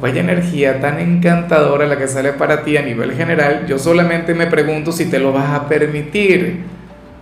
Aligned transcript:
Vaya 0.00 0.20
energía 0.20 0.80
tan 0.80 1.00
encantadora 1.00 1.86
la 1.86 1.98
que 1.98 2.06
sale 2.06 2.32
para 2.32 2.62
ti 2.62 2.76
a 2.76 2.82
nivel 2.82 3.14
general. 3.14 3.66
Yo 3.66 3.78
solamente 3.78 4.32
me 4.32 4.46
pregunto 4.46 4.92
si 4.92 5.06
te 5.06 5.18
lo 5.18 5.32
vas 5.32 5.50
a 5.50 5.66
permitir, 5.66 6.64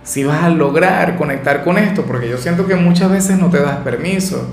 si 0.03 0.23
vas 0.23 0.43
a 0.43 0.49
lograr 0.49 1.15
conectar 1.15 1.63
con 1.63 1.79
esto, 1.79 2.03
porque 2.03 2.29
yo 2.29 2.37
siento 2.37 2.67
que 2.67 2.75
muchas 2.75 3.09
veces 3.09 3.39
no 3.39 3.49
te 3.49 3.59
das 3.59 3.77
permiso. 3.77 4.47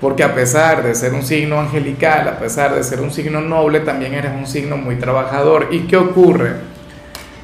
Porque 0.00 0.24
a 0.24 0.34
pesar 0.34 0.82
de 0.82 0.94
ser 0.94 1.12
un 1.12 1.22
signo 1.22 1.60
angelical, 1.60 2.26
a 2.26 2.38
pesar 2.38 2.74
de 2.74 2.82
ser 2.82 3.02
un 3.02 3.10
signo 3.10 3.42
noble, 3.42 3.80
también 3.80 4.14
eres 4.14 4.32
un 4.34 4.46
signo 4.46 4.78
muy 4.78 4.96
trabajador. 4.96 5.68
¿Y 5.70 5.80
qué 5.80 5.98
ocurre? 5.98 6.52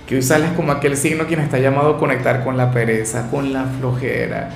Que 0.07 0.17
hoy 0.17 0.23
sales 0.23 0.53
como 0.53 0.73
aquel 0.73 0.97
signo 0.97 1.27
quien 1.27 1.41
está 1.41 1.59
llamado 1.59 1.97
a 1.97 1.99
conectar 1.99 2.45
con 2.45 2.57
la 2.57 2.71
pereza, 2.71 3.31
con 3.31 3.53
la 3.53 3.65
flojera, 3.65 4.51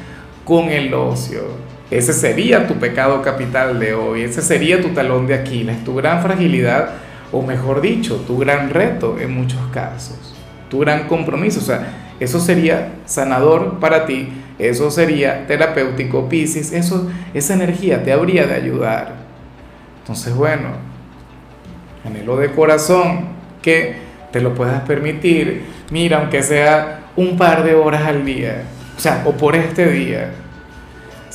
con 0.44 0.70
el 0.70 0.92
ocio 0.94 1.75
ese 1.90 2.12
sería 2.12 2.66
tu 2.66 2.74
pecado 2.74 3.22
capital 3.22 3.78
de 3.78 3.94
hoy, 3.94 4.22
ese 4.22 4.42
sería 4.42 4.80
tu 4.80 4.88
talón 4.88 5.27
de 5.27 5.34
Aquiles, 5.34 5.84
tu 5.84 5.94
gran 5.94 6.20
fragilidad, 6.20 6.90
o 7.30 7.42
mejor 7.42 7.80
dicho, 7.80 8.16
tu 8.27 8.38
gran 8.38 8.70
reto 8.70 9.19
en 9.20 9.33
muchos 9.33 9.61
casos, 9.72 10.34
tu 10.69 10.80
gran 10.80 11.06
compromiso. 11.06 11.61
O 11.61 11.62
sea, 11.62 11.86
eso 12.19 12.41
sería 12.41 12.94
sanador 13.05 13.78
para 13.78 14.05
ti, 14.05 14.28
eso 14.58 14.91
sería 14.91 15.46
terapéutico, 15.46 16.28
Pisces, 16.28 16.72
eso, 16.72 17.08
esa 17.34 17.55
energía 17.55 18.02
te 18.02 18.12
habría 18.12 18.46
de 18.46 18.55
ayudar. 18.55 19.14
Entonces, 20.00 20.34
bueno, 20.34 20.70
anhelo 22.05 22.36
de 22.36 22.50
corazón 22.50 23.27
que 23.62 23.94
te 24.33 24.41
lo 24.41 24.55
puedas 24.55 24.83
permitir, 24.83 25.64
mira, 25.91 26.18
aunque 26.18 26.42
sea 26.42 27.00
un 27.14 27.36
par 27.36 27.62
de 27.62 27.74
horas 27.74 28.06
al 28.06 28.24
día, 28.24 28.62
o 28.96 29.00
sea, 29.00 29.22
o 29.24 29.33
por 29.33 29.55
este 29.55 29.91
día 29.91 30.33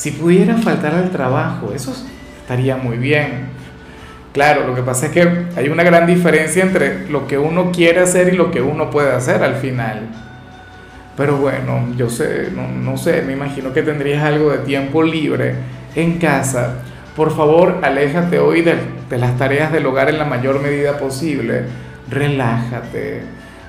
si 0.02 0.10
pudiera 0.10 0.58
faltar 0.58 0.96
al 0.96 1.12
trabajo, 1.12 1.74
eso 1.76 1.94
estaría 2.42 2.76
muy 2.76 2.98
bien. 2.98 3.50
Claro, 4.34 4.66
lo 4.66 4.74
que 4.74 4.82
pasa 4.82 5.06
es 5.06 5.12
que 5.12 5.46
hay 5.56 5.70
una 5.70 5.84
gran 5.84 6.08
diferencia 6.08 6.64
entre 6.64 7.08
lo 7.08 7.28
que 7.28 7.38
uno 7.38 7.72
quiere 7.72 8.00
hacer 8.00 8.34
y 8.34 8.36
lo 8.36 8.50
que 8.50 8.64
uno 8.64 8.90
puede 8.90 9.12
hacer 9.12 9.44
al 9.44 9.58
final. 9.58 10.08
Pero 11.16 11.38
bueno, 11.38 11.86
yo 11.96 12.10
sé, 12.10 12.50
no, 12.52 12.98
sé, 12.98 13.22
me 13.22 13.34
imagino 13.34 13.74
que 13.74 13.84
tendrías 13.84 14.24
algo 14.24 14.50
de 14.50 14.58
tiempo 14.66 15.04
libre 15.04 15.54
en 15.94 16.18
casa. 16.18 16.78
Por 17.16 17.36
favor, 17.36 17.82
aléjate 17.84 18.40
hoy 18.40 18.64
de, 18.64 18.78
las 19.12 19.38
tareas 19.38 19.72
del 19.72 19.86
hogar 19.86 20.10
en 20.10 20.18
la 20.18 20.26
mayor 20.26 20.64
medida 20.64 20.98
posible. 20.98 21.66
Relájate. 22.10 23.22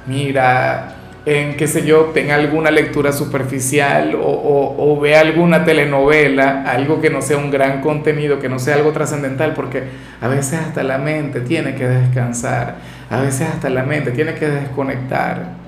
Mira, 0.06 0.94
en, 1.24 1.56
qué 1.56 1.68
sé 1.68 1.86
yo, 1.86 2.10
tenga 2.12 2.34
alguna 2.34 2.70
lectura 2.70 3.12
superficial 3.12 4.16
o, 4.20 4.98
vea 5.00 5.20
alguna 5.20 5.64
telenovela, 5.64 6.64
algo 6.64 7.00
que 7.00 7.10
no 7.10 7.22
sea 7.22 7.36
un 7.36 7.50
gran 7.50 7.80
contenido, 7.80 8.40
que 8.40 8.48
no 8.48 8.58
sea 8.58 8.74
algo 8.74 8.92
trascendental, 8.92 9.54
porque 9.54 9.84
a 10.20 10.28
veces 10.28 10.58
hasta 10.58 10.82
la 10.82 10.98
mente 10.98 11.40
tiene 11.40 11.74
que 11.74 11.86
descansar, 11.86 12.76
a 13.08 13.20
veces 13.20 13.48
hasta 13.48 13.70
la 13.70 13.84
mente 13.84 14.10
tiene 14.10 14.34
que 14.34 14.48
desconectar. 14.48 15.62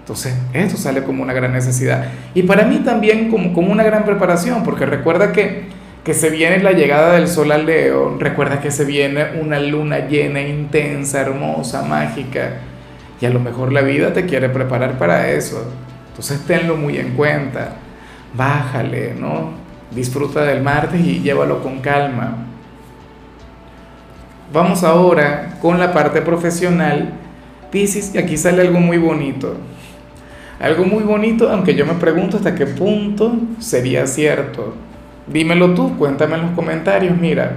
Entonces, 0.00 0.36
esto 0.52 0.76
sale 0.76 1.02
como 1.02 1.22
una 1.22 1.32
gran 1.32 1.52
necesidad. 1.52 2.04
Y 2.34 2.42
para 2.42 2.64
mí 2.64 2.78
también 2.78 3.30
como, 3.30 3.52
como 3.52 3.72
una 3.72 3.82
gran 3.82 4.04
preparación, 4.04 4.62
porque 4.62 4.86
recuerda 4.86 5.32
que, 5.32 5.64
que 6.04 6.14
se 6.14 6.30
viene 6.30 6.62
la 6.62 6.72
llegada 6.72 7.14
del 7.14 7.26
sol 7.26 7.50
al 7.52 7.66
Leo, 7.66 8.16
recuerda 8.18 8.60
que 8.60 8.70
se 8.70 8.84
viene 8.84 9.40
una 9.40 9.58
luna 9.58 10.06
llena, 10.06 10.42
intensa, 10.42 11.22
hermosa, 11.22 11.82
mágica 11.82 12.50
y 13.20 13.26
a 13.26 13.30
lo 13.30 13.40
mejor 13.40 13.72
la 13.72 13.80
vida 13.80 14.12
te 14.12 14.26
quiere 14.26 14.48
preparar 14.48 14.98
para 14.98 15.30
eso. 15.30 15.64
Entonces 16.08 16.40
tenlo 16.46 16.76
muy 16.76 16.98
en 16.98 17.12
cuenta. 17.12 17.76
Bájale, 18.34 19.14
¿no? 19.14 19.50
Disfruta 19.90 20.42
del 20.42 20.62
martes 20.62 21.00
y 21.00 21.20
llévalo 21.20 21.62
con 21.62 21.80
calma. 21.80 22.36
Vamos 24.52 24.84
ahora 24.84 25.58
con 25.60 25.78
la 25.78 25.92
parte 25.92 26.20
profesional. 26.22 27.12
Piscis, 27.70 28.14
y 28.14 28.18
aquí 28.18 28.36
sale 28.36 28.62
algo 28.62 28.80
muy 28.80 28.98
bonito. 28.98 29.56
Algo 30.60 30.84
muy 30.84 31.02
bonito, 31.02 31.50
aunque 31.50 31.74
yo 31.74 31.84
me 31.84 31.94
pregunto 31.94 32.36
hasta 32.36 32.54
qué 32.54 32.66
punto 32.66 33.36
sería 33.58 34.06
cierto. 34.06 34.74
Dímelo 35.26 35.74
tú, 35.74 35.96
cuéntame 35.98 36.36
en 36.36 36.42
los 36.42 36.50
comentarios. 36.52 37.16
Mira, 37.18 37.56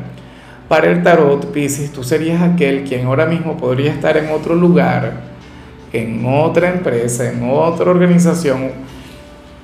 para 0.67 0.89
el 0.89 1.03
tarot, 1.03 1.51
Piscis, 1.51 1.91
tú 1.91 2.03
serías 2.03 2.41
aquel 2.41 2.83
quien 2.83 3.05
ahora 3.05 3.25
mismo 3.25 3.57
podría 3.57 3.91
estar 3.91 4.17
en 4.17 4.31
otro 4.31 4.55
lugar 4.55 5.28
en 5.91 6.25
otra 6.25 6.69
empresa, 6.69 7.29
en 7.29 7.49
otra 7.49 7.89
organización, 7.89 8.71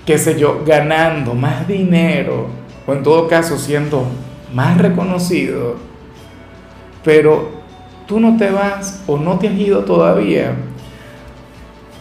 qué 0.06 0.18
sé 0.18 0.40
yo, 0.40 0.64
ganando 0.66 1.34
más 1.34 1.68
dinero 1.68 2.48
o 2.88 2.94
en 2.94 3.04
todo 3.04 3.28
caso 3.28 3.58
siendo 3.58 4.06
más 4.54 4.78
reconocido, 4.78 5.76
pero 7.04 7.50
tú 8.08 8.20
no 8.20 8.38
te 8.38 8.50
vas 8.50 9.04
o 9.08 9.18
no 9.18 9.38
te 9.38 9.48
has 9.48 9.56
ido 9.56 9.84
todavía 9.84 10.54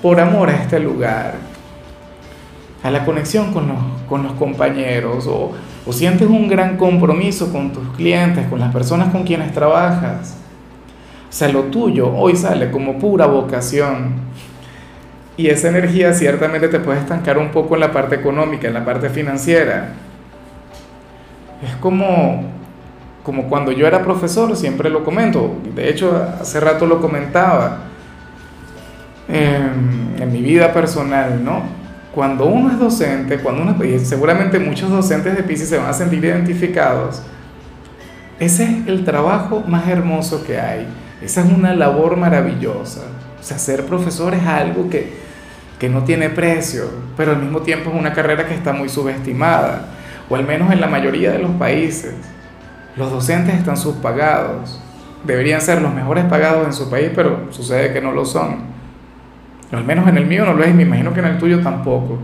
por 0.02 0.20
amor 0.20 0.50
a 0.50 0.62
este 0.62 0.78
lugar, 0.78 1.34
a 2.82 2.90
la 2.90 3.04
conexión 3.04 3.52
con 3.52 3.68
los, 3.68 3.78
con 4.08 4.22
los 4.22 4.32
compañeros 4.32 5.26
o, 5.26 5.52
o 5.86 5.92
sientes 5.92 6.28
un 6.28 6.48
gran 6.48 6.76
compromiso 6.76 7.50
con 7.50 7.72
tus 7.72 7.88
clientes, 7.96 8.46
con 8.48 8.60
las 8.60 8.72
personas 8.72 9.10
con 9.10 9.24
quienes 9.24 9.52
trabajas 9.52 10.43
sea, 11.36 11.48
lo 11.48 11.64
tuyo 11.64 12.14
hoy 12.14 12.36
sale 12.36 12.70
como 12.70 12.96
pura 12.96 13.26
vocación. 13.26 14.14
Y 15.36 15.48
esa 15.48 15.68
energía 15.68 16.14
ciertamente 16.14 16.68
te 16.68 16.78
puede 16.78 17.00
estancar 17.00 17.38
un 17.38 17.48
poco 17.48 17.74
en 17.74 17.80
la 17.80 17.90
parte 17.90 18.14
económica, 18.14 18.68
en 18.68 18.74
la 18.74 18.84
parte 18.84 19.10
financiera. 19.10 19.94
Es 21.60 21.74
como, 21.80 22.44
como 23.24 23.48
cuando 23.48 23.72
yo 23.72 23.84
era 23.84 24.04
profesor, 24.04 24.56
siempre 24.56 24.88
lo 24.88 25.02
comento. 25.02 25.56
De 25.74 25.88
hecho, 25.88 26.16
hace 26.40 26.60
rato 26.60 26.86
lo 26.86 27.00
comentaba. 27.00 27.78
En, 29.26 30.14
en 30.20 30.32
mi 30.32 30.40
vida 30.40 30.72
personal, 30.72 31.44
¿no? 31.44 31.62
Cuando 32.14 32.46
uno 32.46 32.70
es 32.70 32.78
docente, 32.78 33.38
cuando 33.38 33.62
uno, 33.62 33.84
y 33.84 33.98
seguramente 33.98 34.60
muchos 34.60 34.88
docentes 34.88 35.36
de 35.36 35.42
Pisces 35.42 35.68
se 35.68 35.78
van 35.78 35.88
a 35.88 35.92
sentir 35.94 36.24
identificados, 36.24 37.22
ese 38.38 38.64
es 38.64 38.86
el 38.86 39.04
trabajo 39.04 39.64
más 39.66 39.88
hermoso 39.88 40.44
que 40.44 40.60
hay 40.60 40.86
esa 41.24 41.40
es 41.40 41.52
una 41.52 41.74
labor 41.74 42.16
maravillosa. 42.16 43.00
O 43.40 43.42
sea, 43.42 43.58
ser 43.58 43.86
profesor 43.86 44.34
es 44.34 44.46
algo 44.46 44.88
que, 44.88 45.12
que 45.78 45.88
no 45.88 46.04
tiene 46.04 46.30
precio, 46.30 46.84
pero 47.16 47.32
al 47.32 47.38
mismo 47.38 47.60
tiempo 47.60 47.90
es 47.90 47.96
una 47.96 48.12
carrera 48.12 48.46
que 48.46 48.54
está 48.54 48.72
muy 48.72 48.88
subestimada, 48.88 49.88
o 50.28 50.36
al 50.36 50.46
menos 50.46 50.72
en 50.72 50.80
la 50.80 50.86
mayoría 50.86 51.32
de 51.32 51.38
los 51.38 51.50
países. 51.52 52.14
Los 52.96 53.10
docentes 53.10 53.54
están 53.54 53.76
subpagados. 53.76 54.80
Deberían 55.24 55.60
ser 55.60 55.82
los 55.82 55.92
mejores 55.92 56.24
pagados 56.26 56.66
en 56.66 56.72
su 56.72 56.90
país, 56.90 57.10
pero 57.14 57.48
sucede 57.50 57.92
que 57.92 58.00
no 58.00 58.12
lo 58.12 58.24
son. 58.24 58.74
al 59.72 59.84
menos 59.84 60.06
en 60.06 60.16
el 60.18 60.26
mío 60.26 60.44
no 60.44 60.54
lo 60.54 60.62
es 60.62 60.70
y 60.70 60.74
me 60.74 60.84
imagino 60.84 61.12
que 61.12 61.20
en 61.20 61.26
el 61.26 61.38
tuyo 61.38 61.60
tampoco. 61.60 62.18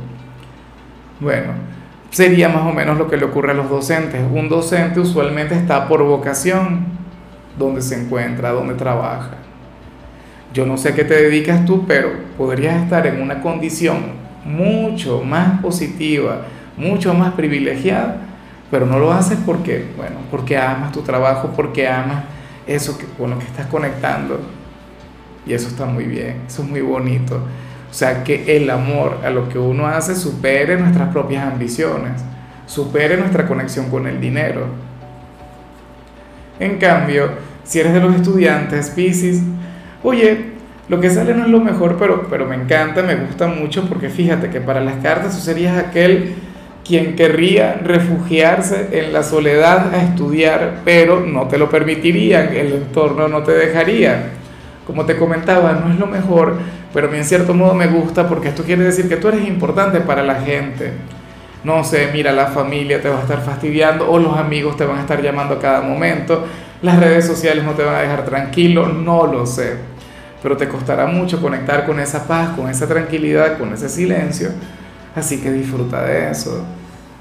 Bueno, 1.18 1.52
sería 2.10 2.48
más 2.48 2.62
o 2.62 2.72
menos 2.72 2.98
lo 2.98 3.08
que 3.08 3.16
le 3.16 3.24
ocurre 3.24 3.52
a 3.52 3.54
los 3.54 3.68
docentes. 3.68 4.20
Un 4.32 4.48
docente 4.48 5.00
usualmente 5.00 5.54
está 5.54 5.88
por 5.88 6.02
vocación, 6.02 6.99
dónde 7.60 7.82
se 7.82 7.94
encuentra, 7.94 8.50
dónde 8.50 8.74
trabaja. 8.74 9.36
Yo 10.52 10.66
no 10.66 10.76
sé 10.76 10.94
qué 10.94 11.04
te 11.04 11.14
dedicas 11.14 11.64
tú, 11.64 11.86
pero 11.86 12.10
podrías 12.36 12.82
estar 12.82 13.06
en 13.06 13.22
una 13.22 13.40
condición 13.40 13.98
mucho 14.44 15.22
más 15.22 15.60
positiva, 15.60 16.42
mucho 16.76 17.14
más 17.14 17.34
privilegiada, 17.34 18.16
pero 18.70 18.86
no 18.86 18.98
lo 18.98 19.12
haces 19.12 19.38
porque, 19.46 19.86
bueno, 19.96 20.16
porque 20.30 20.58
amas 20.58 20.90
tu 20.90 21.02
trabajo, 21.02 21.52
porque 21.54 21.86
amas 21.86 22.24
eso 22.66 22.98
que, 22.98 23.04
con 23.04 23.30
lo 23.30 23.38
que 23.38 23.44
estás 23.44 23.66
conectando. 23.66 24.40
Y 25.46 25.52
eso 25.52 25.68
está 25.68 25.86
muy 25.86 26.04
bien, 26.04 26.42
eso 26.48 26.62
es 26.62 26.68
muy 26.68 26.80
bonito. 26.80 27.36
O 27.90 27.94
sea, 27.94 28.22
que 28.24 28.56
el 28.56 28.70
amor 28.70 29.18
a 29.24 29.30
lo 29.30 29.48
que 29.48 29.58
uno 29.58 29.86
hace 29.86 30.14
supere 30.14 30.76
nuestras 30.78 31.08
propias 31.10 31.44
ambiciones, 31.44 32.22
supere 32.66 33.16
nuestra 33.16 33.46
conexión 33.46 33.90
con 33.90 34.06
el 34.06 34.20
dinero. 34.20 34.66
En 36.60 36.78
cambio, 36.78 37.30
si 37.64 37.80
eres 37.80 37.92
de 37.92 38.00
los 38.00 38.14
estudiantes, 38.14 38.90
Pisces, 38.90 39.40
oye, 40.02 40.50
lo 40.88 41.00
que 41.00 41.10
sale 41.10 41.34
no 41.34 41.44
es 41.44 41.50
lo 41.50 41.60
mejor, 41.60 41.96
pero, 41.98 42.26
pero 42.28 42.46
me 42.46 42.56
encanta, 42.56 43.02
me 43.02 43.14
gusta 43.14 43.46
mucho, 43.46 43.88
porque 43.88 44.08
fíjate 44.08 44.50
que 44.50 44.60
para 44.60 44.80
las 44.80 44.96
cartas 44.96 45.36
tú 45.36 45.40
serías 45.40 45.78
aquel 45.78 46.34
quien 46.84 47.14
querría 47.14 47.80
refugiarse 47.84 48.88
en 48.90 49.12
la 49.12 49.22
soledad 49.22 49.94
a 49.94 50.02
estudiar, 50.02 50.80
pero 50.84 51.20
no 51.20 51.46
te 51.46 51.58
lo 51.58 51.70
permitirían, 51.70 52.48
el 52.54 52.72
entorno 52.72 53.28
no 53.28 53.44
te 53.44 53.52
dejaría. 53.52 54.30
Como 54.86 55.04
te 55.04 55.16
comentaba, 55.16 55.72
no 55.72 55.92
es 55.92 55.98
lo 56.00 56.08
mejor, 56.08 56.56
pero 56.92 57.14
en 57.14 57.24
cierto 57.24 57.54
modo 57.54 57.74
me 57.74 57.86
gusta 57.86 58.28
porque 58.28 58.48
esto 58.48 58.64
quiere 58.64 58.82
decir 58.82 59.08
que 59.08 59.16
tú 59.16 59.28
eres 59.28 59.46
importante 59.46 60.00
para 60.00 60.24
la 60.24 60.36
gente. 60.36 60.90
No 61.62 61.84
sé, 61.84 62.08
mira, 62.12 62.32
la 62.32 62.46
familia 62.46 63.00
te 63.00 63.08
va 63.08 63.18
a 63.18 63.22
estar 63.22 63.42
fastidiando 63.42 64.10
o 64.10 64.18
los 64.18 64.36
amigos 64.36 64.76
te 64.76 64.84
van 64.84 64.98
a 64.98 65.02
estar 65.02 65.22
llamando 65.22 65.54
a 65.54 65.60
cada 65.60 65.82
momento, 65.82 66.44
las 66.82 66.98
redes 66.98 67.26
sociales 67.26 67.64
no 67.64 67.72
te 67.72 67.82
van 67.82 67.94
a 67.94 68.00
dejar 68.00 68.24
tranquilo, 68.24 68.88
no 68.88 69.26
lo 69.26 69.46
sé. 69.46 69.74
Pero 70.42 70.56
te 70.56 70.68
costará 70.68 71.06
mucho 71.06 71.40
conectar 71.40 71.84
con 71.84 72.00
esa 72.00 72.26
paz, 72.26 72.56
con 72.56 72.68
esa 72.70 72.86
tranquilidad, 72.86 73.58
con 73.58 73.72
ese 73.72 73.88
silencio. 73.88 74.50
Así 75.14 75.40
que 75.40 75.52
disfruta 75.52 76.02
de 76.04 76.30
eso. 76.30 76.64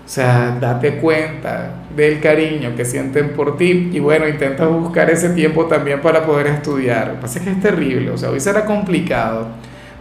O 0.06 0.12
sea, 0.12 0.58
date 0.60 0.98
cuenta 0.98 1.72
del 1.96 2.20
cariño 2.20 2.76
que 2.76 2.84
sienten 2.86 3.34
por 3.34 3.58
ti 3.58 3.92
y 3.94 4.00
bueno, 4.00 4.28
intenta 4.28 4.66
buscar 4.66 5.10
ese 5.10 5.30
tiempo 5.30 5.66
también 5.66 6.02
para 6.02 6.26
poder 6.26 6.48
estudiar. 6.48 7.10
Lo 7.10 7.14
que 7.16 7.22
pasa 7.22 7.40
es 7.40 7.46
que 7.46 7.52
es 7.52 7.62
terrible, 7.62 8.10
o 8.10 8.18
sea, 8.18 8.32
hoy 8.32 8.40
será 8.40 8.66
complicado 8.66 9.48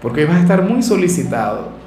porque 0.00 0.22
hoy 0.22 0.26
vas 0.28 0.38
a 0.38 0.40
estar 0.40 0.62
muy 0.62 0.82
solicitado. 0.82 1.77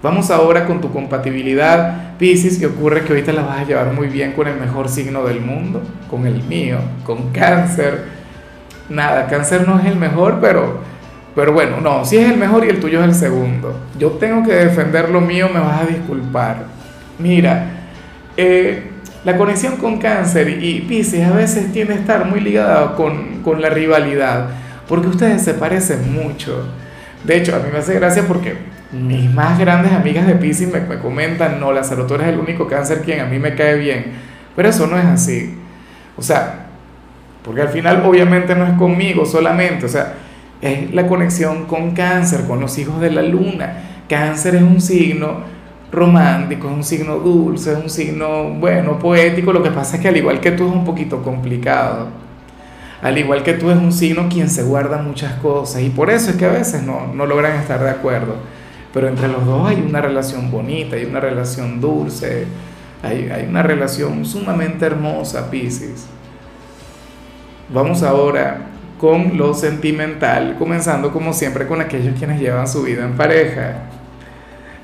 Vamos 0.00 0.30
ahora 0.30 0.64
con 0.64 0.80
tu 0.80 0.92
compatibilidad, 0.92 2.16
Pisces, 2.18 2.58
que 2.58 2.66
ocurre 2.66 3.02
que 3.02 3.20
te 3.20 3.32
la 3.32 3.42
vas 3.42 3.60
a 3.60 3.64
llevar 3.64 3.92
muy 3.92 4.06
bien 4.06 4.30
con 4.32 4.46
el 4.46 4.56
mejor 4.56 4.88
signo 4.88 5.24
del 5.24 5.40
mundo, 5.40 5.82
con 6.08 6.24
el 6.24 6.40
mío, 6.44 6.78
con 7.02 7.32
cáncer. 7.32 8.04
Nada, 8.88 9.26
cáncer 9.26 9.66
no 9.66 9.76
es 9.80 9.86
el 9.86 9.96
mejor, 9.96 10.38
pero, 10.40 10.78
pero 11.34 11.52
bueno, 11.52 11.80
no, 11.80 12.04
si 12.04 12.16
es 12.16 12.30
el 12.30 12.36
mejor 12.36 12.64
y 12.64 12.68
el 12.68 12.78
tuyo 12.78 13.00
es 13.00 13.06
el 13.06 13.14
segundo. 13.14 13.76
Yo 13.98 14.12
tengo 14.12 14.44
que 14.44 14.52
defender 14.52 15.10
lo 15.10 15.20
mío, 15.20 15.48
me 15.52 15.58
vas 15.58 15.82
a 15.82 15.86
disculpar. 15.86 16.66
Mira, 17.18 17.66
eh, 18.36 18.92
la 19.24 19.36
conexión 19.36 19.78
con 19.78 19.98
cáncer 19.98 20.62
y 20.62 20.82
Pisces 20.82 21.26
a 21.26 21.32
veces 21.32 21.72
tiene 21.72 21.94
que 21.94 22.00
estar 22.00 22.24
muy 22.24 22.38
ligada 22.38 22.94
con, 22.94 23.42
con, 23.42 23.60
la 23.60 23.68
rivalidad, 23.68 24.46
porque 24.86 25.08
ustedes 25.08 25.42
se 25.42 25.54
parecen 25.54 26.12
mucho. 26.12 26.68
De 27.24 27.36
hecho, 27.36 27.56
a 27.56 27.58
mí 27.58 27.64
me 27.72 27.78
hace 27.78 27.94
gracia 27.94 28.22
porque 28.28 28.67
mis 28.92 29.32
más 29.32 29.58
grandes 29.58 29.92
amigas 29.92 30.26
de 30.26 30.34
Pisces 30.34 30.72
me, 30.72 30.80
me 30.80 30.98
comentan, 30.98 31.60
no, 31.60 31.72
la 31.72 31.82
tú 31.82 32.14
eres 32.14 32.28
el 32.28 32.38
único 32.38 32.66
cáncer 32.66 33.02
quien 33.02 33.20
a 33.20 33.26
mí 33.26 33.38
me 33.38 33.54
cae 33.54 33.76
bien, 33.76 34.12
pero 34.56 34.68
eso 34.68 34.86
no 34.86 34.98
es 34.98 35.04
así. 35.04 35.54
O 36.16 36.22
sea, 36.22 36.66
porque 37.44 37.62
al 37.62 37.68
final 37.68 38.02
obviamente 38.04 38.54
no 38.54 38.66
es 38.66 38.72
conmigo 38.72 39.24
solamente, 39.26 39.86
o 39.86 39.88
sea, 39.88 40.14
es 40.60 40.92
la 40.92 41.06
conexión 41.06 41.66
con 41.66 41.92
cáncer, 41.92 42.44
con 42.46 42.60
los 42.60 42.76
hijos 42.78 43.00
de 43.00 43.10
la 43.10 43.22
luna. 43.22 44.04
Cáncer 44.08 44.56
es 44.56 44.62
un 44.62 44.80
signo 44.80 45.42
romántico, 45.92 46.68
es 46.68 46.74
un 46.74 46.84
signo 46.84 47.16
dulce, 47.16 47.72
es 47.72 47.78
un 47.78 47.90
signo, 47.90 48.50
bueno, 48.54 48.98
poético, 48.98 49.52
lo 49.52 49.62
que 49.62 49.70
pasa 49.70 49.96
es 49.96 50.02
que 50.02 50.08
al 50.08 50.16
igual 50.16 50.40
que 50.40 50.50
tú 50.52 50.66
es 50.66 50.74
un 50.74 50.84
poquito 50.84 51.22
complicado. 51.22 52.08
Al 53.00 53.16
igual 53.16 53.44
que 53.44 53.52
tú 53.52 53.70
es 53.70 53.76
un 53.76 53.92
signo 53.92 54.28
quien 54.28 54.50
se 54.50 54.64
guarda 54.64 54.98
muchas 54.98 55.34
cosas 55.34 55.82
y 55.82 55.90
por 55.90 56.10
eso 56.10 56.30
es 56.30 56.36
que 56.36 56.46
a 56.46 56.50
veces 56.50 56.82
no, 56.82 57.12
no 57.14 57.26
logran 57.26 57.52
estar 57.60 57.80
de 57.80 57.90
acuerdo. 57.90 58.34
Pero 58.92 59.08
entre 59.08 59.28
los 59.28 59.44
dos 59.44 59.68
hay 59.68 59.84
una 59.86 60.00
relación 60.00 60.50
bonita, 60.50 60.96
hay 60.96 61.04
una 61.04 61.20
relación 61.20 61.80
dulce, 61.80 62.46
hay, 63.02 63.28
hay 63.30 63.46
una 63.46 63.62
relación 63.62 64.24
sumamente 64.24 64.86
hermosa, 64.86 65.50
Pisces. 65.50 66.06
Vamos 67.72 68.02
ahora 68.02 68.68
con 68.98 69.36
lo 69.36 69.54
sentimental, 69.54 70.56
comenzando 70.58 71.12
como 71.12 71.32
siempre 71.32 71.66
con 71.66 71.80
aquellos 71.80 72.18
quienes 72.18 72.40
llevan 72.40 72.66
su 72.66 72.82
vida 72.82 73.04
en 73.04 73.16
pareja. 73.16 73.82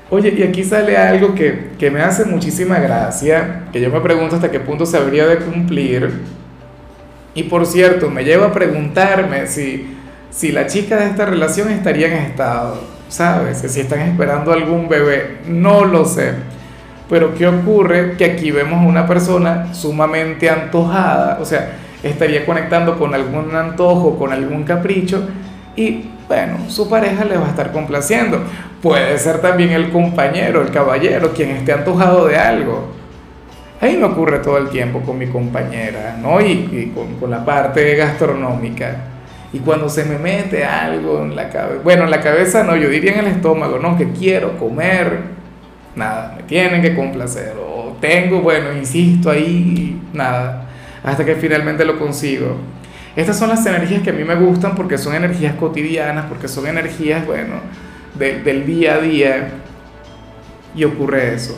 Oye, 0.09 0.33
y 0.37 0.43
aquí 0.43 0.63
sale 0.63 0.95
algo 0.97 1.33
que, 1.33 1.71
que, 1.79 1.89
me 1.89 2.01
hace 2.01 2.25
muchísima 2.25 2.79
gracia, 2.79 3.63
que 3.73 3.81
yo 3.81 3.89
me 3.89 3.99
pregunto 4.01 4.35
hasta 4.35 4.51
qué 4.51 4.59
punto 4.59 4.85
se 4.85 4.97
habría 4.97 5.25
de 5.25 5.37
cumplir. 5.37 6.21
Y 7.33 7.43
por 7.43 7.65
cierto, 7.65 8.09
me 8.09 8.23
lleva 8.23 8.47
a 8.47 8.53
preguntarme 8.53 9.47
si, 9.47 9.97
si 10.35 10.51
la 10.51 10.67
chica 10.67 10.97
de 10.97 11.05
esta 11.05 11.25
relación 11.25 11.71
estaría 11.71 12.07
en 12.07 12.25
estado, 12.25 12.81
¿sabes? 13.07 13.59
Si 13.59 13.79
están 13.79 14.01
esperando 14.01 14.51
algún 14.51 14.89
bebé, 14.89 15.37
no 15.47 15.85
lo 15.85 16.03
sé. 16.03 16.33
Pero 17.09 17.33
¿qué 17.35 17.47
ocurre? 17.47 18.17
Que 18.17 18.25
aquí 18.25 18.51
vemos 18.51 18.83
a 18.83 18.85
una 18.85 19.07
persona 19.07 19.73
sumamente 19.73 20.49
antojada, 20.49 21.37
o 21.39 21.45
sea, 21.45 21.77
estaría 22.03 22.45
conectando 22.45 22.99
con 22.99 23.13
algún 23.13 23.55
antojo, 23.55 24.17
con 24.19 24.33
algún 24.33 24.65
capricho, 24.65 25.25
y 25.77 26.09
bueno, 26.27 26.69
su 26.69 26.89
pareja 26.89 27.23
le 27.23 27.37
va 27.37 27.45
a 27.45 27.49
estar 27.49 27.71
complaciendo. 27.71 28.41
Puede 28.81 29.17
ser 29.17 29.39
también 29.39 29.71
el 29.71 29.89
compañero, 29.89 30.61
el 30.61 30.69
caballero, 30.69 31.31
quien 31.31 31.51
esté 31.51 31.71
antojado 31.71 32.27
de 32.27 32.37
algo. 32.37 32.89
Ahí 33.79 33.95
me 33.95 34.05
ocurre 34.05 34.39
todo 34.39 34.57
el 34.57 34.67
tiempo 34.67 34.99
con 34.99 35.17
mi 35.17 35.27
compañera, 35.27 36.17
¿no? 36.21 36.41
Y, 36.41 36.91
con, 36.93 37.15
con, 37.19 37.31
la 37.31 37.45
parte 37.45 37.95
gastronómica. 37.95 39.14
Y 39.55 39.59
cuando 39.59 39.87
se 39.87 40.03
me 40.03 40.17
mete 40.17 40.65
algo 40.65 41.23
en 41.23 41.33
la 41.33 41.47
cabeza, 41.47 41.79
bueno, 41.81 42.03
en 42.03 42.11
la 42.11 42.19
cabeza 42.19 42.61
no, 42.63 42.75
yo 42.75 42.89
diría 42.89 43.13
en 43.13 43.19
el 43.19 43.27
estómago, 43.27 43.79
no, 43.79 43.97
que 43.97 44.11
quiero 44.11 44.57
comer, 44.57 45.19
nada, 45.95 46.33
me 46.35 46.43
tienen 46.43 46.81
que 46.81 46.93
complacer. 46.93 47.53
O 47.57 47.95
tengo, 48.01 48.41
bueno, 48.41 48.73
insisto 48.73 49.31
ahí, 49.31 49.97
nada, 50.11 50.65
hasta 51.01 51.23
que 51.23 51.35
finalmente 51.35 51.85
lo 51.85 51.97
consigo. 51.97 52.57
Estas 53.15 53.39
son 53.39 53.47
las 53.47 53.65
energías 53.65 54.01
que 54.01 54.09
a 54.09 54.13
mí 54.13 54.25
me 54.25 54.35
gustan 54.35 54.75
porque 54.75 54.97
son 54.97 55.15
energías 55.15 55.55
cotidianas, 55.55 56.25
porque 56.25 56.49
son 56.49 56.67
energías, 56.67 57.25
bueno, 57.25 57.53
del 58.15 58.65
día 58.65 58.95
a 58.95 58.97
día. 58.97 59.47
Y 60.75 60.83
ocurre 60.83 61.33
eso. 61.33 61.57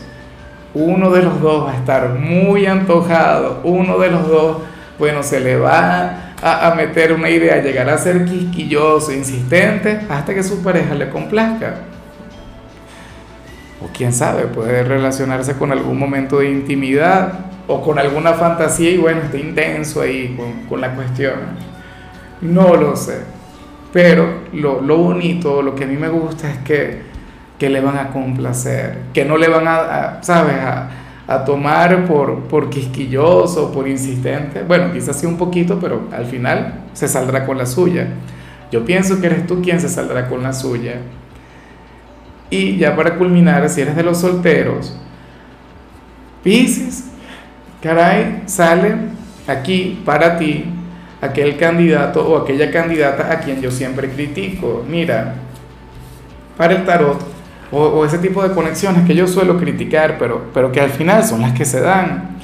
Uno 0.75 1.09
de 1.09 1.23
los 1.23 1.41
dos 1.41 1.65
va 1.65 1.71
a 1.71 1.77
estar 1.77 2.09
muy 2.09 2.67
antojado, 2.67 3.61
uno 3.63 3.97
de 3.97 4.11
los 4.11 4.27
dos, 4.27 4.57
bueno, 4.99 5.23
se 5.23 5.39
le 5.39 5.57
va 5.57 6.26
a, 6.41 6.73
meter 6.75 7.13
una 7.13 7.29
idea, 7.29 7.61
llegar 7.61 7.89
a 7.89 7.97
ser 7.97 8.25
quisquilloso, 8.25 9.11
insistente, 9.11 10.01
hasta 10.09 10.33
que 10.33 10.43
su 10.43 10.61
pareja 10.61 10.93
le 10.93 11.09
complazca. 11.09 11.75
O 13.83 13.87
quién 13.93 14.13
sabe, 14.13 14.43
puede 14.43 14.83
relacionarse 14.83 15.55
con 15.55 15.71
algún 15.71 15.97
momento 15.97 16.39
de 16.39 16.49
intimidad 16.49 17.39
o 17.67 17.81
con 17.81 17.99
alguna 17.99 18.33
fantasía 18.33 18.91
y 18.91 18.97
bueno, 18.97 19.21
está 19.21 19.37
intenso 19.37 20.01
ahí 20.01 20.37
con, 20.69 20.81
la 20.81 20.93
cuestión. 20.93 21.35
No 22.41 22.75
lo 22.75 22.95
sé. 22.95 23.21
Pero 23.91 24.41
lo, 24.53 24.81
lo, 24.81 24.97
bonito, 24.97 25.61
lo 25.61 25.73
que 25.73 25.85
a 25.85 25.87
mí 25.87 25.95
me 25.95 26.09
gusta 26.09 26.51
es 26.51 26.57
que, 26.59 27.01
que 27.57 27.69
le 27.69 27.81
van 27.81 27.97
a 27.97 28.09
complacer, 28.09 28.99
que 29.13 29.25
no 29.25 29.37
le 29.37 29.47
van 29.47 29.67
a, 29.67 30.19
¿sabes?, 30.21 30.55
a, 30.55 30.89
a, 31.27 31.43
tomar 31.45 32.05
por, 32.05 32.43
por 32.43 32.69
quisquilloso, 32.69 33.71
por 33.71 33.87
insistente. 33.87 34.63
Bueno, 34.63 34.93
quizás 34.93 35.19
sí 35.19 35.25
un 35.25 35.37
poquito, 35.37 35.79
pero 35.79 36.07
al 36.11 36.25
final 36.25 36.85
se 36.93 37.07
saldrá 37.07 37.45
con 37.45 37.57
la 37.57 37.65
suya. 37.65 38.07
Yo 38.71 38.83
pienso 38.83 39.19
que 39.19 39.27
eres 39.27 39.47
tú 39.47 39.61
quien 39.61 39.79
se 39.79 39.89
saldrá 39.89 40.27
con 40.27 40.43
la 40.43 40.53
suya. 40.53 41.01
Y 42.49 42.77
ya 42.77 42.95
para 42.95 43.15
culminar, 43.15 43.67
si 43.69 43.81
eres 43.81 43.95
de 43.95 44.03
los 44.03 44.19
solteros, 44.19 44.97
Pisces 46.43 47.05
caray, 47.81 48.43
sale 48.45 48.95
aquí 49.47 50.01
para 50.05 50.37
ti 50.37 50.65
aquel 51.21 51.57
candidato 51.57 52.27
o 52.27 52.37
aquella 52.37 52.71
candidata 52.71 53.31
a 53.31 53.39
quien 53.39 53.61
yo 53.61 53.71
siempre 53.71 54.09
critico. 54.09 54.85
Mira, 54.87 55.35
para 56.57 56.75
el 56.75 56.85
tarot, 56.85 57.21
o, 57.71 58.05
ese 58.05 58.17
tipo 58.19 58.41
de 58.43 58.53
conexiones 58.53 59.05
que 59.05 59.15
yo 59.15 59.27
suelo 59.27 59.57
criticar, 59.57 60.17
pero, 60.17 60.45
pero 60.53 60.71
que 60.71 60.81
al 60.81 60.89
final 60.89 61.23
son 61.23 61.41
las 61.41 61.53
que 61.53 61.65
se 61.65 61.81
dan. 61.81 62.37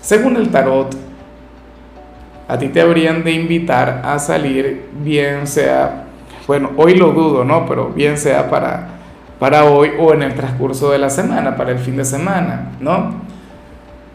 Según 0.00 0.36
el 0.36 0.50
tarot, 0.50 0.96
a 2.46 2.58
ti 2.58 2.68
te 2.68 2.80
habrían 2.80 3.24
de 3.24 3.32
invitar 3.32 4.02
a 4.04 4.18
salir, 4.18 4.88
bien 5.02 5.46
sea, 5.46 6.04
bueno, 6.46 6.70
hoy 6.76 6.94
lo 6.94 7.12
dudo, 7.12 7.44
¿no? 7.44 7.66
Pero 7.66 7.90
bien 7.90 8.16
sea 8.16 8.48
para, 8.48 8.88
para 9.38 9.64
hoy 9.64 9.90
o 9.98 10.14
en 10.14 10.22
el 10.22 10.34
transcurso 10.34 10.90
de 10.90 10.98
la 10.98 11.10
semana, 11.10 11.56
para 11.56 11.72
el 11.72 11.78
fin 11.78 11.96
de 11.96 12.04
semana, 12.04 12.72
¿no? 12.80 13.28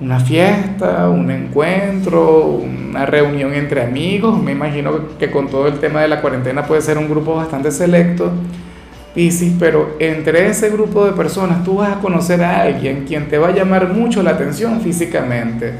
una 0.04 0.20
fiesta, 0.20 1.10
un 1.10 1.32
encuentro, 1.32 2.46
una 2.46 3.06
reunión 3.06 3.54
entre 3.54 3.84
amigos. 3.84 4.42
Me 4.42 4.52
imagino 4.52 4.92
que 5.18 5.32
con 5.32 5.48
todo 5.48 5.68
el 5.68 5.80
tema 5.80 6.02
de 6.02 6.10
la 6.10 6.22
cuarentena 6.22 6.66
puede 6.66 6.82
ser 6.82 6.98
un 6.98 7.10
grupo 7.10 7.36
bastante 7.36 7.72
selecto. 7.72 8.32
Piscis, 9.14 9.54
pero 9.60 9.96
entre 10.00 10.48
ese 10.48 10.72
grupo 10.72 11.06
de 11.06 11.12
personas 11.12 11.64
tú 11.64 11.76
vas 11.76 11.98
a 11.98 12.00
conocer 12.00 12.44
a 12.44 12.62
alguien 12.62 13.06
quien 13.06 13.28
te 13.28 13.38
va 13.38 13.50
a 13.50 13.52
llamar 13.52 13.90
mucho 13.90 14.24
la 14.24 14.32
atención 14.32 14.82
físicamente, 14.82 15.76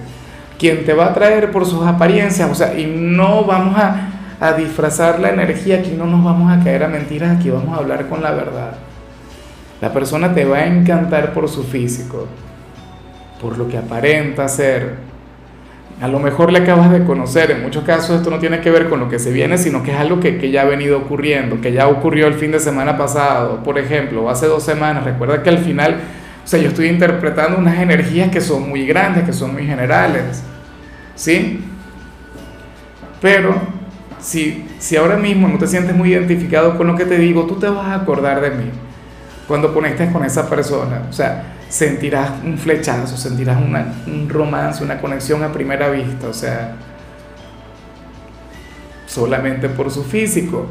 quien 0.60 0.86
te 0.86 0.94
va 0.94 1.06
a 1.06 1.10
atraer 1.10 1.52
por 1.52 1.66
sus 1.66 1.84
apariencias, 1.86 2.50
o 2.52 2.54
sea, 2.54 2.78
y 2.78 2.86
no 2.86 3.44
vamos 3.44 3.76
a, 3.76 4.10
a 4.40 4.54
disfrazar 4.54 5.20
la 5.20 5.32
energía, 5.32 5.80
aquí 5.80 5.96
no 5.98 6.06
nos 6.06 6.24
vamos 6.24 6.52
a 6.52 6.64
caer 6.64 6.84
a 6.84 6.88
mentiras, 6.88 7.38
aquí 7.38 7.50
vamos 7.50 7.76
a 7.76 7.80
hablar 7.80 8.08
con 8.08 8.22
la 8.22 8.32
verdad. 8.32 8.76
La 9.82 9.92
persona 9.92 10.34
te 10.34 10.46
va 10.46 10.60
a 10.60 10.68
encantar 10.68 11.34
por 11.34 11.50
su 11.50 11.64
físico, 11.64 12.28
por 13.42 13.58
lo 13.58 13.68
que 13.68 13.78
aparenta 13.78 14.48
ser. 14.48 15.13
A 16.04 16.10
lo 16.10 16.20
mejor 16.20 16.52
le 16.52 16.60
acabas 16.60 16.92
de 16.92 17.06
conocer, 17.06 17.50
en 17.52 17.62
muchos 17.62 17.86
casos 17.86 18.18
esto 18.18 18.30
no 18.30 18.38
tiene 18.38 18.60
que 18.60 18.70
ver 18.70 18.90
con 18.90 19.00
lo 19.00 19.08
que 19.08 19.20
se 19.20 19.32
viene, 19.32 19.58
sino 19.58 19.84
que 19.84 19.92
es 19.92 19.98
algo 19.98 20.20
que, 20.20 20.38
que 20.38 20.52
ya 20.52 20.64
ha 20.64 20.66
venido 20.66 20.98
ocurriendo, 20.98 21.62
que 21.62 21.72
ya 21.72 21.88
ocurrió 21.88 22.28
el 22.28 22.34
fin 22.34 22.52
de 22.52 22.60
semana 22.60 22.98
pasado, 22.98 23.64
por 23.64 23.80
ejemplo, 23.80 24.30
hace 24.30 24.48
dos 24.48 24.64
semanas. 24.64 25.06
Recuerda 25.06 25.42
que 25.42 25.50
al 25.50 25.60
final 25.60 26.02
O 26.44 26.48
sea, 26.48 26.60
yo 26.60 26.68
estoy 26.68 26.88
interpretando 26.88 27.58
unas 27.58 27.80
energías 27.80 28.30
que 28.30 28.42
son 28.42 28.68
muy 28.68 28.86
grandes, 28.86 29.24
que 29.24 29.32
son 29.32 29.54
muy 29.54 29.66
generales. 29.66 30.44
¿Sí? 31.16 31.64
Pero 33.22 33.56
si, 34.20 34.66
si 34.80 34.98
ahora 34.98 35.16
mismo 35.16 35.48
no 35.48 35.58
te 35.58 35.68
sientes 35.68 35.96
muy 35.96 36.12
identificado 36.12 36.78
con 36.78 36.88
lo 36.88 36.98
que 36.98 37.06
te 37.06 37.18
digo, 37.18 37.46
tú 37.46 37.56
te 37.56 37.70
vas 37.70 37.88
a 37.88 37.96
acordar 37.96 38.42
de 38.42 38.50
mí 38.52 38.66
cuando 39.48 39.74
conectes 39.74 40.12
con 40.12 40.24
esa 40.24 40.50
persona. 40.50 41.04
O 41.10 41.14
sea, 41.14 41.56
sentirás 41.70 42.32
un 42.44 42.58
flechazo, 42.58 43.18
sentirás 43.18 43.58
un 43.58 44.30
romance, 44.30 44.84
una 44.84 45.00
conexión 45.00 45.44
a 45.44 45.52
primera 45.52 45.90
vista. 45.90 46.28
O 46.28 46.34
sea, 46.34 46.76
solamente 49.14 49.70
por 49.70 49.92
su 49.92 50.04
físico. 50.04 50.68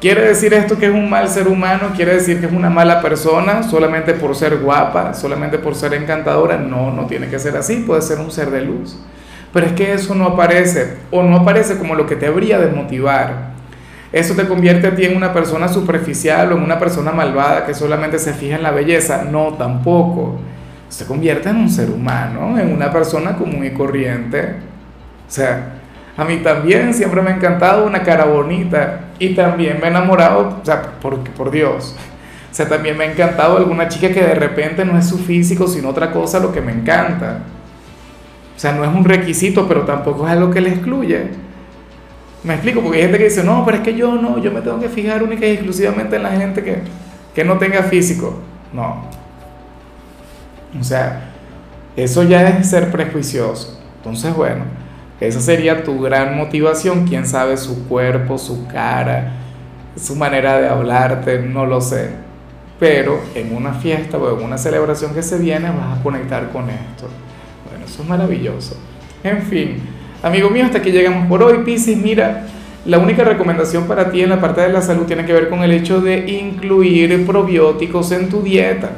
¿Quiere 0.00 0.22
decir 0.22 0.52
esto 0.52 0.78
que 0.78 0.86
es 0.86 0.92
un 0.92 1.08
mal 1.08 1.28
ser 1.28 1.46
humano? 1.46 1.92
¿Quiere 1.94 2.14
decir 2.14 2.40
que 2.40 2.46
es 2.46 2.52
una 2.52 2.70
mala 2.70 3.00
persona 3.00 3.62
solamente 3.62 4.14
por 4.14 4.34
ser 4.34 4.58
guapa, 4.58 5.14
solamente 5.14 5.58
por 5.58 5.76
ser 5.76 5.94
encantadora? 5.94 6.58
No, 6.58 6.90
no 6.90 7.06
tiene 7.06 7.28
que 7.28 7.38
ser 7.38 7.56
así, 7.56 7.84
puede 7.86 8.02
ser 8.02 8.18
un 8.18 8.32
ser 8.32 8.50
de 8.50 8.62
luz. 8.62 8.98
Pero 9.52 9.66
es 9.66 9.72
que 9.74 9.92
eso 9.92 10.14
no 10.16 10.26
aparece, 10.26 10.96
o 11.12 11.22
no 11.22 11.36
aparece 11.36 11.78
como 11.78 11.94
lo 11.94 12.06
que 12.06 12.16
te 12.16 12.26
habría 12.26 12.58
de 12.58 12.68
motivar. 12.68 13.52
Eso 14.12 14.34
te 14.34 14.46
convierte 14.46 14.86
a 14.86 14.94
ti 14.94 15.04
en 15.04 15.16
una 15.16 15.32
persona 15.32 15.68
superficial 15.68 16.52
o 16.52 16.56
en 16.56 16.62
una 16.62 16.78
persona 16.78 17.12
malvada 17.12 17.64
que 17.64 17.72
solamente 17.72 18.18
se 18.18 18.34
fija 18.34 18.56
en 18.56 18.62
la 18.62 18.70
belleza. 18.70 19.24
No, 19.24 19.54
tampoco. 19.54 20.38
Se 20.90 21.06
convierte 21.06 21.48
en 21.48 21.56
un 21.56 21.70
ser 21.70 21.88
humano, 21.90 22.58
en 22.58 22.70
una 22.70 22.92
persona 22.92 23.36
común 23.36 23.64
y 23.64 23.70
corriente. 23.70 24.56
O 25.26 25.30
sea, 25.30 25.78
a 26.14 26.24
mí 26.24 26.36
también 26.38 26.92
siempre 26.92 27.22
me 27.22 27.30
ha 27.30 27.36
encantado 27.36 27.86
una 27.86 28.02
cara 28.02 28.26
bonita 28.26 29.00
y 29.18 29.34
también 29.34 29.78
me 29.80 29.86
he 29.86 29.90
enamorado, 29.90 30.58
o 30.60 30.64
sea, 30.64 30.82
por, 31.00 31.18
por 31.30 31.50
Dios. 31.50 31.96
O 32.50 32.54
sea, 32.54 32.68
también 32.68 32.98
me 32.98 33.04
ha 33.04 33.10
encantado 33.10 33.56
alguna 33.56 33.88
chica 33.88 34.10
que 34.10 34.20
de 34.20 34.34
repente 34.34 34.84
no 34.84 34.98
es 34.98 35.08
su 35.08 35.16
físico, 35.16 35.66
sino 35.66 35.88
otra 35.88 36.12
cosa 36.12 36.38
lo 36.38 36.52
que 36.52 36.60
me 36.60 36.72
encanta. 36.72 37.38
O 38.54 38.60
sea, 38.60 38.72
no 38.72 38.84
es 38.84 38.94
un 38.94 39.04
requisito, 39.04 39.66
pero 39.66 39.82
tampoco 39.82 40.26
es 40.26 40.32
algo 40.32 40.50
que 40.50 40.60
le 40.60 40.68
excluye. 40.68 41.30
Me 42.44 42.54
explico, 42.54 42.80
porque 42.80 42.98
hay 42.98 43.02
gente 43.04 43.18
que 43.18 43.24
dice, 43.24 43.44
no, 43.44 43.64
pero 43.64 43.76
es 43.78 43.82
que 43.84 43.94
yo 43.94 44.16
no, 44.16 44.38
yo 44.38 44.50
me 44.50 44.60
tengo 44.62 44.80
que 44.80 44.88
fijar 44.88 45.22
única 45.22 45.46
y 45.46 45.52
exclusivamente 45.52 46.16
en 46.16 46.22
la 46.24 46.30
gente 46.32 46.62
que, 46.62 46.78
que 47.34 47.44
no 47.44 47.56
tenga 47.58 47.84
físico. 47.84 48.40
No. 48.72 49.04
O 50.78 50.82
sea, 50.82 51.30
eso 51.96 52.22
ya 52.24 52.48
es 52.48 52.68
ser 52.68 52.90
prejuicioso. 52.90 53.80
Entonces, 53.98 54.34
bueno, 54.34 54.64
esa 55.20 55.40
sería 55.40 55.84
tu 55.84 56.00
gran 56.00 56.36
motivación. 56.36 57.06
Quién 57.06 57.26
sabe 57.26 57.56
su 57.56 57.86
cuerpo, 57.86 58.38
su 58.38 58.66
cara, 58.66 59.34
su 59.96 60.16
manera 60.16 60.58
de 60.58 60.68
hablarte, 60.68 61.38
no 61.38 61.64
lo 61.64 61.80
sé. 61.80 62.10
Pero 62.80 63.20
en 63.36 63.54
una 63.54 63.74
fiesta 63.74 64.18
o 64.18 64.36
en 64.36 64.44
una 64.44 64.58
celebración 64.58 65.14
que 65.14 65.22
se 65.22 65.38
viene 65.38 65.70
vas 65.70 66.00
a 66.00 66.02
conectar 66.02 66.50
con 66.50 66.68
esto. 66.68 67.08
Bueno, 67.68 67.84
eso 67.84 68.02
es 68.02 68.08
maravilloso. 68.08 68.76
En 69.22 69.42
fin, 69.42 69.80
amigo 70.22 70.50
mío, 70.50 70.64
hasta 70.64 70.78
aquí 70.78 70.90
llegamos 70.90 71.26
por 71.26 71.42
hoy. 71.42 71.58
Piscis, 71.64 71.96
mira, 71.96 72.46
la 72.84 72.98
única 72.98 73.24
recomendación 73.24 73.86
para 73.86 74.10
ti 74.10 74.22
en 74.22 74.30
la 74.30 74.40
parte 74.40 74.60
de 74.60 74.68
la 74.70 74.82
salud 74.82 75.04
tiene 75.04 75.24
que 75.24 75.32
ver 75.32 75.48
con 75.48 75.62
el 75.62 75.72
hecho 75.72 76.00
de 76.00 76.18
incluir 76.30 77.26
probióticos 77.26 78.12
en 78.12 78.28
tu 78.28 78.42
dieta. 78.42 78.90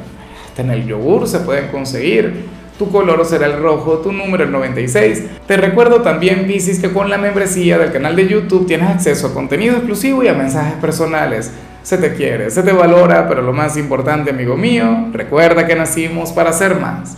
Hasta 0.47 0.61
en 0.61 0.71
el 0.71 0.85
yogur 0.85 1.27
se 1.27 1.39
pueden 1.39 1.67
conseguir 1.67 2.55
tu 2.77 2.91
color 2.91 3.25
será 3.25 3.45
el 3.45 3.61
rojo, 3.61 3.99
tu 3.99 4.11
número 4.11 4.43
el 4.43 4.51
96. 4.51 5.23
Te 5.47 5.57
recuerdo 5.57 6.01
también, 6.01 6.45
Piscis, 6.45 6.79
que 6.79 6.91
con 6.91 7.09
la 7.09 7.17
membresía 7.17 7.77
del 7.77 7.91
canal 7.91 8.15
de 8.15 8.27
YouTube 8.27 8.67
tienes 8.67 8.89
acceso 8.89 9.27
a 9.27 9.33
contenido 9.33 9.77
exclusivo 9.77 10.23
y 10.23 10.27
a 10.27 10.33
mensajes 10.33 10.73
personales. 10.75 11.51
Se 11.83 11.97
te 11.97 12.13
quiere, 12.13 12.49
se 12.49 12.63
te 12.63 12.73
valora, 12.73 13.29
pero 13.29 13.41
lo 13.41 13.53
más 13.53 13.77
importante, 13.77 14.31
amigo 14.31 14.57
mío, 14.57 15.07
recuerda 15.13 15.65
que 15.65 15.75
nacimos 15.75 16.31
para 16.31 16.51
ser 16.51 16.75
más. 16.79 17.17